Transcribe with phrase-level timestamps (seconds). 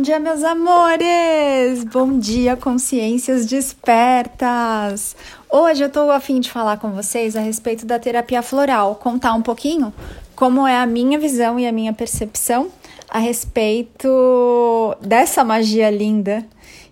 [0.00, 1.84] Bom dia, meus amores!
[1.84, 5.14] Bom dia, consciências despertas!
[5.50, 9.34] Hoje eu estou a fim de falar com vocês a respeito da terapia floral, contar
[9.34, 9.92] um pouquinho
[10.34, 12.68] como é a minha visão e a minha percepção
[13.10, 16.46] a respeito dessa magia linda,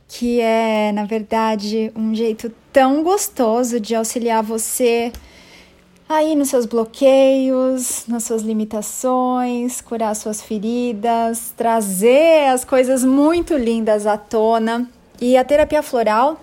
[0.07, 5.11] que é, na verdade, um jeito tão gostoso de auxiliar você
[6.09, 14.07] aí nos seus bloqueios, nas suas limitações, curar suas feridas, trazer as coisas muito lindas
[14.07, 14.89] à tona.
[15.21, 16.41] E a terapia floral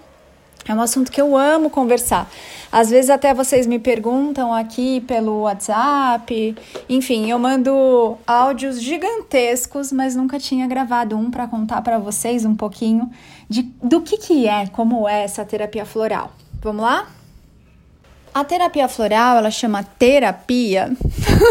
[0.67, 2.29] é um assunto que eu amo conversar.
[2.71, 6.55] Às vezes até vocês me perguntam aqui pelo WhatsApp.
[6.89, 12.55] Enfim, eu mando áudios gigantescos, mas nunca tinha gravado um para contar para vocês um
[12.55, 13.09] pouquinho
[13.49, 16.31] de, do que, que é, como é essa terapia floral.
[16.61, 17.07] Vamos lá?
[18.35, 20.91] A terapia floral, ela chama terapia,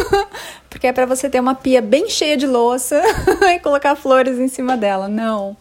[0.69, 3.03] porque é para você ter uma pia bem cheia de louça
[3.57, 5.09] e colocar flores em cima dela.
[5.09, 5.57] Não.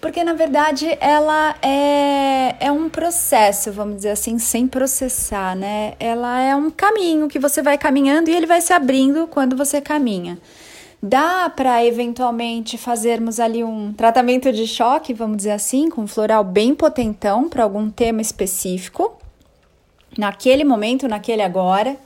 [0.00, 5.92] Porque na verdade ela é, é um processo, vamos dizer assim, sem processar, né?
[6.00, 9.82] Ela é um caminho que você vai caminhando e ele vai se abrindo quando você
[9.82, 10.38] caminha.
[11.02, 16.74] Dá para eventualmente fazermos ali um tratamento de choque, vamos dizer assim, com floral bem
[16.74, 19.18] potentão para algum tema específico
[20.18, 21.96] naquele momento, naquele agora.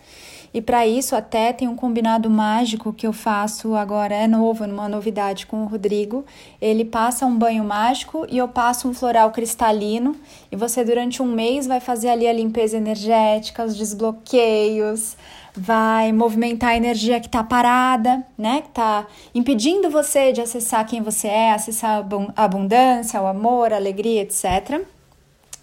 [0.52, 4.88] E para isso até tem um combinado mágico que eu faço agora, é novo, numa
[4.88, 6.24] novidade com o Rodrigo.
[6.60, 10.16] Ele passa um banho mágico e eu passo um floral cristalino.
[10.50, 15.16] E você durante um mês vai fazer ali a limpeza energética, os desbloqueios,
[15.54, 18.62] vai movimentar a energia que está parada, né?
[18.62, 23.76] Que está impedindo você de acessar quem você é, acessar a abundância, o amor, a
[23.76, 24.84] alegria, etc.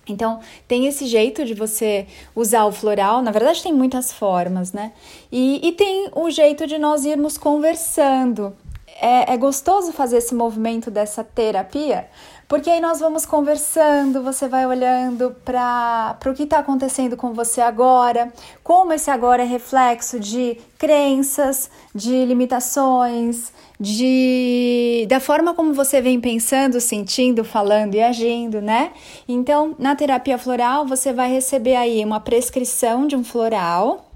[0.07, 4.91] Então, tem esse jeito de você usar o floral, na verdade, tem muitas formas, né?
[5.31, 8.55] E, e tem o jeito de nós irmos conversando.
[8.99, 12.07] É, é gostoso fazer esse movimento dessa terapia,
[12.47, 17.61] porque aí nós vamos conversando, você vai olhando para o que está acontecendo com você
[17.61, 26.01] agora, como esse agora é reflexo de crenças, de limitações, de da forma como você
[26.01, 28.93] vem pensando, sentindo, falando e agindo, né?
[29.27, 34.06] Então, na terapia floral, você vai receber aí uma prescrição de um floral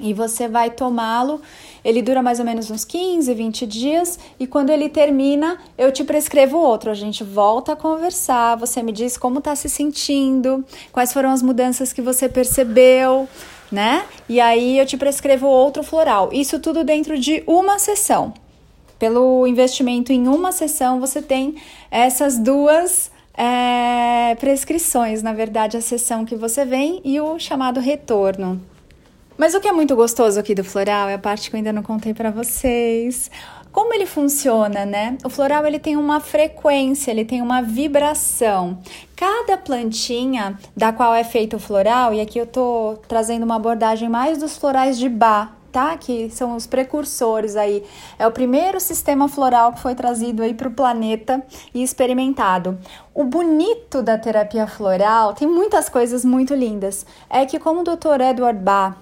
[0.00, 1.40] e você vai tomá-lo.
[1.84, 6.04] Ele dura mais ou menos uns 15, 20 dias e quando ele termina, eu te
[6.04, 6.90] prescrevo outro.
[6.90, 11.42] A gente volta a conversar, você me diz como está se sentindo, quais foram as
[11.42, 13.28] mudanças que você percebeu,
[13.70, 14.04] né?
[14.28, 16.30] E aí eu te prescrevo outro floral.
[16.32, 18.32] Isso tudo dentro de uma sessão.
[18.98, 21.54] Pelo investimento em uma sessão, você tem
[21.90, 28.60] essas duas é, prescrições, na verdade, a sessão que você vem e o chamado retorno.
[29.38, 31.72] Mas o que é muito gostoso aqui do floral é a parte que eu ainda
[31.72, 33.30] não contei para vocês.
[33.70, 35.16] Como ele funciona, né?
[35.24, 38.80] O floral ele tem uma frequência, ele tem uma vibração.
[39.14, 44.08] Cada plantinha da qual é feito o floral, e aqui eu tô trazendo uma abordagem
[44.08, 45.96] mais dos florais de Bach, tá?
[45.96, 47.84] Que são os precursores aí.
[48.18, 51.40] É o primeiro sistema floral que foi trazido aí para o planeta
[51.72, 52.76] e experimentado.
[53.14, 57.06] O bonito da terapia floral tem muitas coisas muito lindas.
[57.30, 58.20] É que como o Dr.
[58.20, 58.96] Edward Bach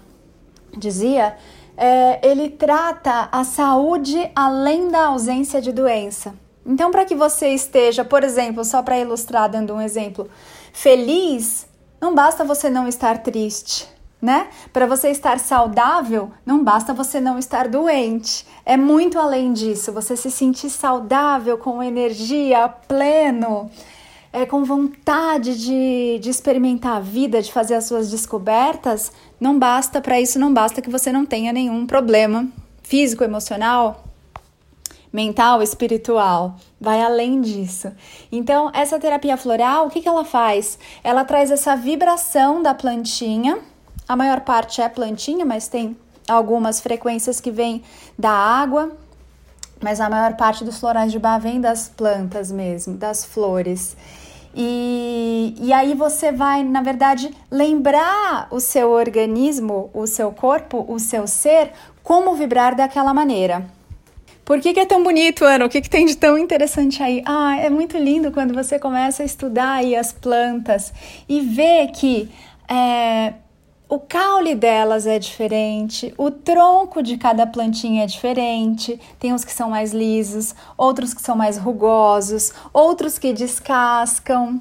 [0.77, 1.37] dizia,
[1.77, 6.35] é, ele trata a saúde além da ausência de doença.
[6.65, 10.29] Então, para que você esteja, por exemplo, só para ilustrar, dando um exemplo,
[10.73, 11.67] feliz,
[12.01, 13.89] não basta você não estar triste,
[14.21, 14.49] né?
[14.73, 18.45] Para você estar saudável, não basta você não estar doente.
[18.65, 19.93] É muito além disso.
[19.93, 23.71] Você se sentir saudável, com energia, pleno
[24.37, 29.11] é, com vontade de, de experimentar a vida, de fazer as suas descobertas,
[29.41, 32.47] não basta, para isso não basta que você não tenha nenhum problema
[32.83, 34.05] físico, emocional,
[35.11, 36.57] mental, espiritual.
[36.79, 37.91] Vai além disso.
[38.31, 40.79] Então, essa terapia floral, o que, que ela faz?
[41.03, 43.59] Ela traz essa vibração da plantinha.
[44.07, 45.97] A maior parte é plantinha, mas tem
[46.29, 47.83] algumas frequências que vêm
[48.19, 48.93] da água,
[49.83, 53.97] mas a maior parte dos florais de bar vem das plantas mesmo, das flores.
[54.59, 60.99] E, e aí você vai, na verdade, lembrar o seu organismo, o seu corpo, o
[60.99, 61.73] seu ser,
[62.03, 63.67] como vibrar daquela maneira.
[64.47, 65.67] Por que, que é tão bonito, Ana?
[65.67, 67.23] O que, que tem de tão interessante aí?
[67.27, 70.93] Ah, é muito lindo quando você começa a estudar aí as plantas
[71.29, 72.31] e vê que
[72.69, 73.35] é,
[73.89, 79.01] o caule delas é diferente, o tronco de cada plantinha é diferente.
[79.19, 84.61] Tem uns que são mais lisos, outros que são mais rugosos, outros que descascam.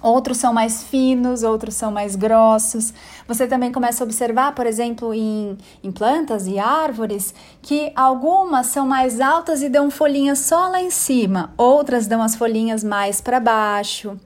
[0.00, 2.94] Outros são mais finos, outros são mais grossos.
[3.26, 8.86] Você também começa a observar, por exemplo, em, em plantas e árvores, que algumas são
[8.86, 13.40] mais altas e dão folhinhas só lá em cima, outras dão as folhinhas mais para
[13.40, 14.16] baixo.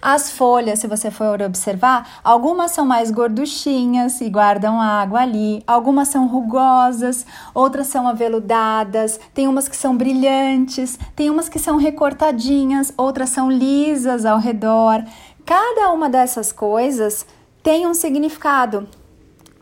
[0.00, 6.08] As folhas, se você for observar, algumas são mais gorduchinhas e guardam água ali, algumas
[6.08, 7.24] são rugosas,
[7.54, 13.50] outras são aveludadas, tem umas que são brilhantes, tem umas que são recortadinhas, outras são
[13.50, 15.04] lisas ao redor.
[15.44, 17.26] Cada uma dessas coisas
[17.62, 18.88] tem um significado.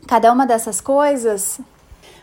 [0.06, 1.60] Cada uma dessas coisas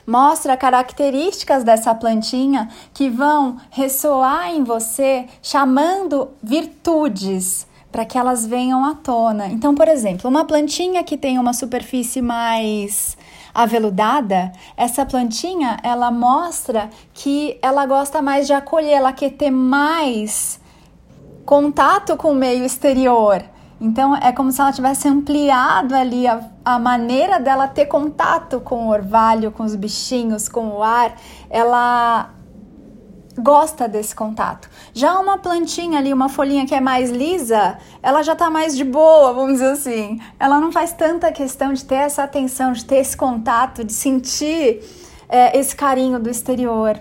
[0.05, 8.85] mostra características dessa plantinha que vão ressoar em você, chamando virtudes para que elas venham
[8.85, 9.47] à tona.
[9.47, 13.17] Então, por exemplo, uma plantinha que tem uma superfície mais
[13.53, 20.59] aveludada, essa plantinha ela mostra que ela gosta mais de acolher, ela quer ter mais
[21.47, 23.41] contato com o meio exterior.
[23.79, 28.87] Então é como se ela tivesse ampliado ali a, a maneira dela ter contato com
[28.87, 31.15] o orvalho, com os bichinhos, com o ar.
[31.49, 32.31] Ela
[33.39, 34.69] gosta desse contato.
[34.93, 38.83] Já uma plantinha ali, uma folhinha que é mais lisa, ela já tá mais de
[38.83, 40.19] boa, vamos dizer assim.
[40.37, 44.83] Ela não faz tanta questão de ter essa atenção, de ter esse contato, de sentir
[45.29, 46.99] é, esse carinho do exterior.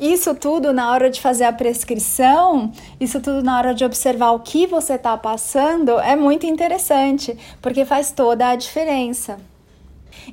[0.00, 4.40] Isso tudo na hora de fazer a prescrição, isso tudo na hora de observar o
[4.40, 9.38] que você está passando é muito interessante, porque faz toda a diferença.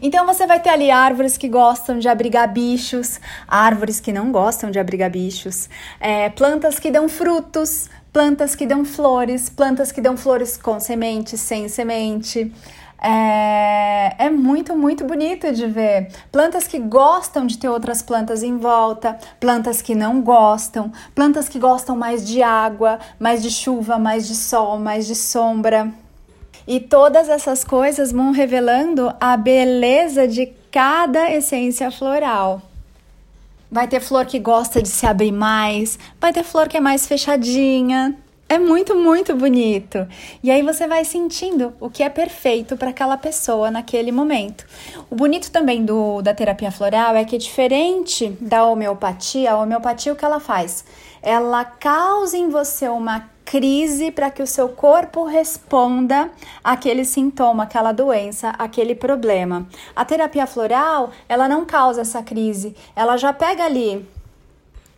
[0.01, 4.69] Então você vai ter ali árvores que gostam de abrigar bichos, árvores que não gostam
[4.69, 5.69] de abrigar bichos,
[5.99, 11.37] é, plantas que dão frutos, plantas que dão flores, plantas que dão flores com semente,
[11.37, 12.51] sem semente.
[13.01, 16.07] É, é, muito, muito bonito de ver.
[16.31, 21.59] Plantas que gostam de ter outras plantas em volta, plantas que não gostam, plantas que
[21.59, 25.91] gostam mais de água, mais de chuva, mais de sol, mais de sombra.
[26.67, 32.61] E todas essas coisas vão revelando a beleza de cada essência floral.
[33.71, 37.05] Vai ter flor que gosta de se abrir mais, vai ter flor que é mais
[37.05, 38.15] fechadinha.
[38.55, 40.07] É muito, muito bonito.
[40.41, 44.65] E aí você vai sentindo o que é perfeito para aquela pessoa naquele momento.
[45.09, 50.15] O bonito também do, da terapia floral é que, diferente da homeopatia, a homeopatia o
[50.15, 50.85] que ela faz?
[51.21, 56.31] Ela causa em você uma crise para que o seu corpo responda
[56.63, 59.67] àquele sintoma, aquela doença, aquele problema.
[59.93, 64.14] A terapia floral, ela não causa essa crise, ela já pega ali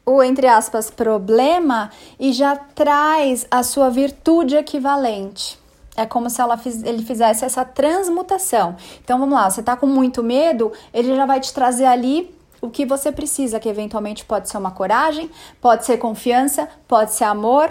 [0.07, 5.59] o entre aspas problema e já traz a sua virtude equivalente.
[5.97, 8.77] É como se ela fiz, ele fizesse essa transmutação.
[9.03, 12.69] Então vamos lá, você está com muito medo, ele já vai te trazer ali o
[12.69, 17.69] que você precisa, que eventualmente pode ser uma coragem, pode ser confiança, pode ser amor,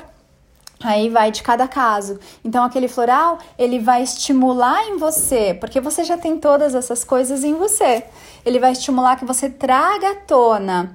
[0.84, 2.20] Aí vai de cada caso.
[2.44, 7.44] Então aquele floral, ele vai estimular em você, porque você já tem todas essas coisas
[7.44, 8.04] em você.
[8.44, 10.94] Ele vai estimular que você traga à tona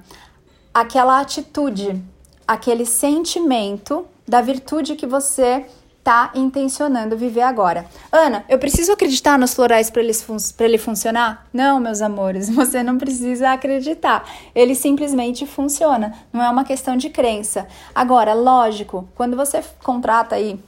[0.72, 2.02] aquela atitude,
[2.46, 5.66] aquele sentimento da virtude que você
[6.02, 7.86] tá intencionando viver agora.
[8.10, 10.12] Ana, eu preciso acreditar nos florais para ele,
[10.58, 11.46] ele funcionar?
[11.52, 14.28] Não, meus amores, você não precisa acreditar.
[14.54, 16.12] Ele simplesmente funciona.
[16.32, 17.68] Não é uma questão de crença.
[17.94, 20.58] Agora, lógico, quando você contrata aí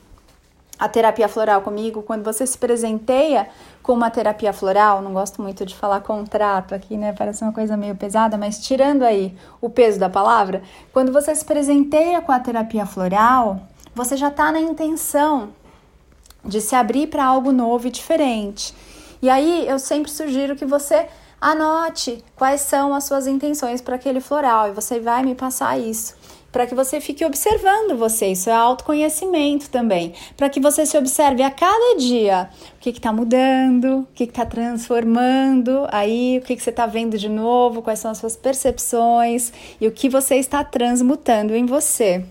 [0.78, 3.48] a terapia floral comigo, quando você se presenteia
[3.82, 7.14] com uma terapia floral, não gosto muito de falar contrato aqui, né?
[7.16, 10.62] Parece uma coisa meio pesada, mas tirando aí o peso da palavra,
[10.92, 13.60] quando você se presenteia com a terapia floral,
[13.94, 15.50] você já está na intenção
[16.44, 18.74] de se abrir para algo novo e diferente.
[19.22, 21.06] E aí eu sempre sugiro que você
[21.40, 26.14] anote quais são as suas intenções para aquele floral e você vai me passar isso.
[26.54, 30.14] Para que você fique observando você, isso é autoconhecimento também.
[30.36, 32.48] Para que você se observe a cada dia.
[32.76, 37.18] O que está mudando, o que está transformando, aí o que, que você está vendo
[37.18, 39.52] de novo, quais são as suas percepções?
[39.80, 42.24] E o que você está transmutando em você.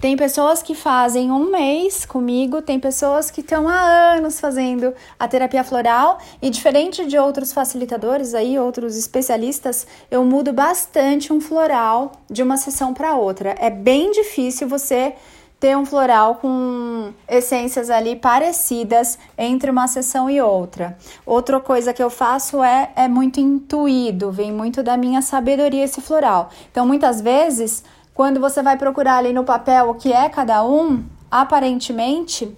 [0.00, 5.26] Tem pessoas que fazem um mês comigo, tem pessoas que estão há anos fazendo a
[5.26, 12.12] terapia floral e diferente de outros facilitadores aí, outros especialistas, eu mudo bastante um floral
[12.30, 13.56] de uma sessão para outra.
[13.58, 15.14] É bem difícil você
[15.58, 20.96] ter um floral com essências ali parecidas entre uma sessão e outra.
[21.26, 26.00] Outra coisa que eu faço é, é muito intuído, vem muito da minha sabedoria esse
[26.00, 26.50] floral.
[26.70, 27.82] Então, muitas vezes
[28.18, 32.52] quando você vai procurar ali no papel o que é cada um, aparentemente,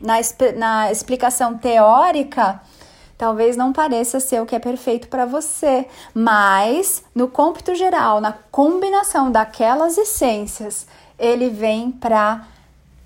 [0.00, 0.14] na,
[0.56, 2.62] na explicação teórica,
[3.18, 8.32] talvez não pareça ser o que é perfeito para você, mas no cômpito geral, na
[8.32, 10.86] combinação daquelas essências,
[11.18, 12.46] ele vem para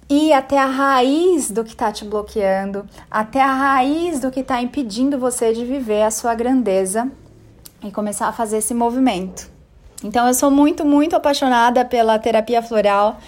[0.08, 4.62] ir até a raiz do que está te bloqueando, até a raiz do que está
[4.62, 7.10] impedindo você de viver a sua grandeza
[7.82, 9.55] e começar a fazer esse movimento.
[10.06, 13.18] Então eu sou muito, muito apaixonada pela terapia floral.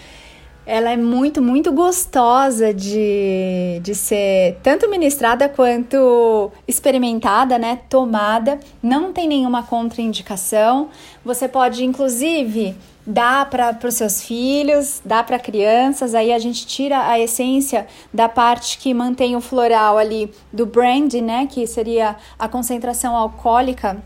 [0.64, 7.80] Ela é muito, muito gostosa de, de ser tanto ministrada quanto experimentada, né?
[7.88, 8.60] Tomada.
[8.82, 10.88] Não tem nenhuma contraindicação.
[11.24, 17.08] Você pode, inclusive, dá para os seus filhos, dá para crianças, aí a gente tira
[17.08, 22.46] a essência da parte que mantém o floral ali do brandy, né, que seria a
[22.46, 23.96] concentração alcoólica,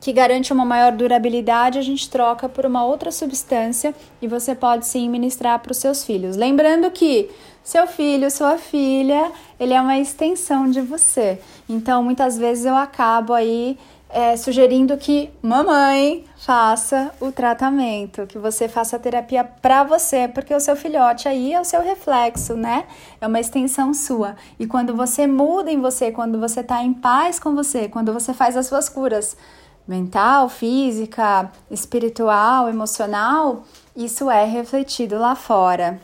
[0.00, 4.86] que garante uma maior durabilidade, a gente troca por uma outra substância e você pode
[4.86, 6.36] sim ministrar para os seus filhos.
[6.36, 7.30] Lembrando que
[7.62, 11.38] seu filho, sua filha, ele é uma extensão de você.
[11.68, 13.78] Então, muitas vezes eu acabo aí
[14.08, 20.54] é, sugerindo que mamãe faça o tratamento, que você faça a terapia para você, porque
[20.54, 22.86] o seu filhote aí é o seu reflexo, né?
[23.20, 24.34] É uma extensão sua.
[24.58, 28.34] E quando você muda em você, quando você está em paz com você, quando você
[28.34, 29.36] faz as suas curas
[29.90, 33.64] mental, física, espiritual, emocional,
[33.96, 36.00] isso é refletido lá fora.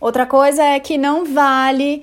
[0.00, 2.02] Outra coisa é que não vale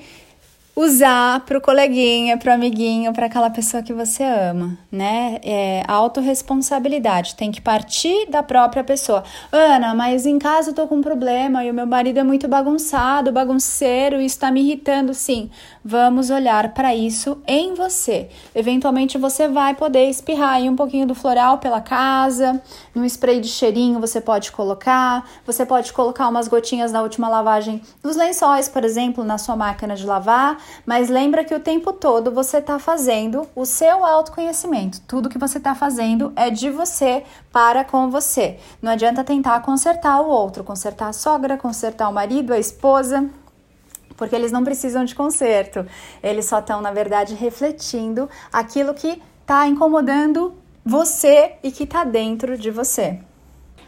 [0.76, 5.40] usar para o coleguinha, para o amiguinho, para aquela pessoa que você ama, né?
[5.44, 9.24] É autorresponsabilidade, tem que partir da própria pessoa.
[9.52, 12.48] Ana, mas em casa eu tô com um problema e o meu marido é muito
[12.48, 15.16] bagunçado, bagunceiro, isso está me irritando.
[15.16, 15.50] Sim,
[15.88, 18.28] vamos olhar para isso em você.
[18.54, 22.62] Eventualmente você vai poder espirrar aí um pouquinho do floral pela casa,
[22.94, 27.82] num spray de cheirinho você pode colocar, você pode colocar umas gotinhas na última lavagem
[28.04, 32.32] dos lençóis, por exemplo, na sua máquina de lavar mas lembra que o tempo todo
[32.32, 35.02] você está fazendo o seu autoconhecimento.
[35.08, 38.58] Tudo que você está fazendo é de você para com você.
[38.82, 43.30] Não adianta tentar consertar o outro, consertar a sogra, consertar o marido, a esposa
[44.18, 45.86] porque eles não precisam de conserto.
[46.22, 52.58] Eles só estão, na verdade, refletindo aquilo que está incomodando você e que está dentro
[52.58, 53.20] de você.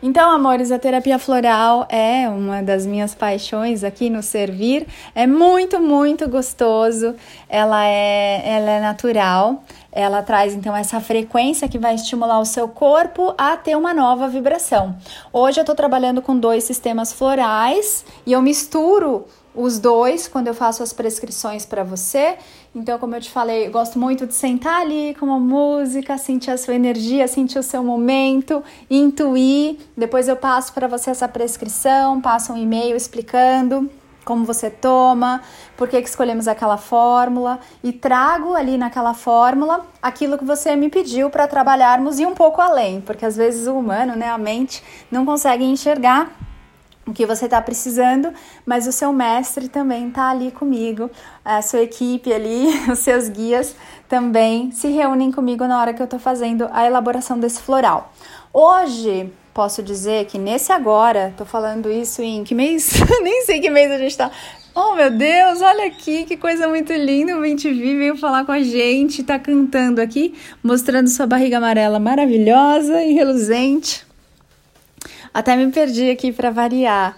[0.01, 4.87] Então, amores, a terapia floral é uma das minhas paixões aqui no servir.
[5.13, 7.15] É muito, muito gostoso.
[7.49, 9.61] Ela é, ela é natural.
[9.91, 14.29] Ela traz então essa frequência que vai estimular o seu corpo a ter uma nova
[14.29, 14.95] vibração.
[15.33, 20.53] Hoje eu estou trabalhando com dois sistemas florais e eu misturo os dois quando eu
[20.53, 22.37] faço as prescrições para você.
[22.73, 26.51] Então, como eu te falei, eu gosto muito de sentar ali com uma música, sentir
[26.51, 29.77] a sua energia, sentir o seu momento, intuir.
[29.97, 33.89] Depois eu passo para você essa prescrição, passo um e-mail explicando
[34.29, 35.41] como você toma,
[35.75, 40.87] por que, que escolhemos aquela fórmula e trago ali naquela fórmula aquilo que você me
[40.87, 44.83] pediu para trabalharmos e um pouco além, porque às vezes o humano, né, a mente,
[45.09, 46.31] não consegue enxergar
[47.09, 48.31] o que você está precisando,
[48.65, 51.09] mas o seu mestre também está ali comigo,
[51.43, 53.75] a sua equipe ali, os seus guias
[54.07, 58.11] também se reúnem comigo na hora que eu estou fazendo a elaboração desse floral.
[58.51, 62.93] Hoje, posso dizer que nesse agora, tô falando isso em que mês?
[63.21, 64.31] Nem sei que mês a gente tá.
[64.73, 67.37] Oh meu Deus, olha aqui, que coisa muito linda.
[67.37, 73.03] O Vi veio falar com a gente, tá cantando aqui, mostrando sua barriga amarela maravilhosa
[73.03, 74.08] e reluzente.
[75.33, 77.15] Até me perdi aqui para variar.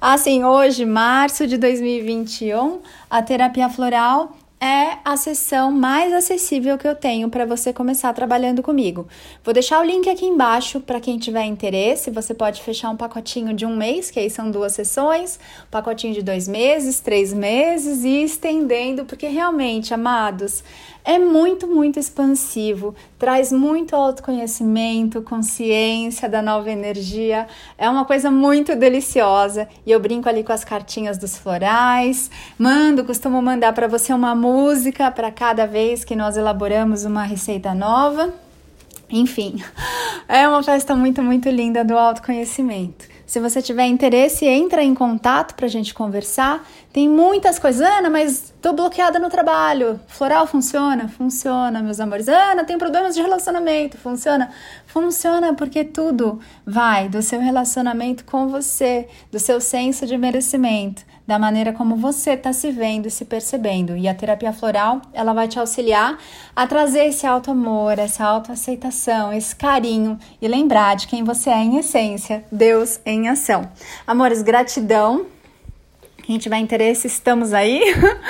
[0.00, 6.94] Assim, hoje, março de 2021, a terapia floral é a sessão mais acessível que eu
[6.94, 9.08] tenho para você começar trabalhando comigo.
[9.44, 12.12] Vou deixar o link aqui embaixo para quem tiver interesse.
[12.12, 16.14] Você pode fechar um pacotinho de um mês, que aí são duas sessões, um pacotinho
[16.14, 20.62] de dois meses, três meses e estendendo, porque realmente, amados,
[21.04, 28.76] é muito, muito expansivo, traz muito autoconhecimento, consciência da nova energia, é uma coisa muito
[28.76, 29.68] deliciosa.
[29.84, 34.34] E eu brinco ali com as cartinhas dos florais, mando, costumo mandar para você uma
[34.34, 38.32] música para cada vez que nós elaboramos uma receita nova.
[39.12, 39.62] Enfim,
[40.26, 43.12] é uma festa muito, muito linda do autoconhecimento.
[43.32, 46.66] Se você tiver interesse, entra em contato para a gente conversar.
[46.92, 47.80] Tem muitas coisas.
[47.80, 49.98] Ana, mas tô bloqueada no trabalho.
[50.06, 51.08] Floral funciona?
[51.08, 52.28] Funciona, meus amores.
[52.28, 53.96] Ana, tem problemas de relacionamento.
[53.96, 54.50] Funciona?
[54.86, 61.38] Funciona porque tudo vai do seu relacionamento com você, do seu senso de merecimento, da
[61.38, 63.96] maneira como você está se vendo e se percebendo.
[63.96, 66.18] E a terapia floral, ela vai te auxiliar
[66.54, 71.58] a trazer esse alto amor, essa autoaceitação, esse carinho e lembrar de quem você é
[71.58, 73.68] em essência, Deus em ação.
[74.06, 75.26] Amores, gratidão
[76.22, 77.82] quem tiver interesse, estamos aí.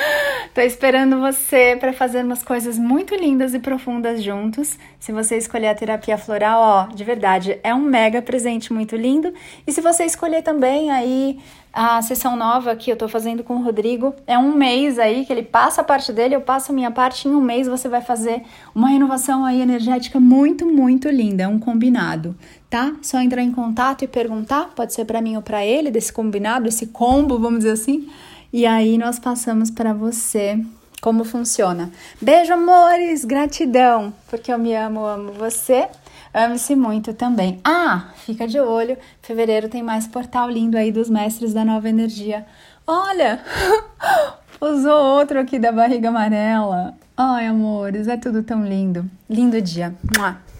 [0.54, 4.78] Tô esperando você para fazer umas coisas muito lindas e profundas juntos.
[4.98, 9.32] Se você escolher a terapia floral, ó, de verdade, é um mega presente muito lindo.
[9.66, 11.38] E se você escolher também aí
[11.72, 15.32] a sessão nova que eu tô fazendo com o Rodrigo, é um mês aí que
[15.32, 17.26] ele passa a parte dele, eu passo a minha parte.
[17.26, 18.42] Em um mês você vai fazer
[18.74, 21.44] uma renovação aí energética muito, muito linda.
[21.44, 22.36] É um combinado,
[22.68, 22.92] tá?
[23.00, 26.68] Só entrar em contato e perguntar, pode ser para mim ou para ele, desse combinado,
[26.68, 28.08] esse combo, vamos dizer assim.
[28.52, 30.62] E aí nós passamos para você
[31.00, 31.90] como funciona.
[32.20, 35.88] Beijo, amores, gratidão, porque eu me amo, amo você.
[36.34, 37.60] Ame-se muito também.
[37.62, 42.46] Ah, fica de olho, fevereiro tem mais portal lindo aí dos mestres da nova energia.
[42.86, 43.40] Olha,
[44.60, 46.94] usou outro aqui da barriga amarela.
[47.16, 49.04] Ai, amores, é tudo tão lindo.
[49.28, 49.94] Lindo dia.
[50.16, 50.51] Mua.